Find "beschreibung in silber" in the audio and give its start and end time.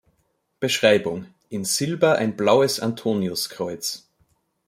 0.59-2.15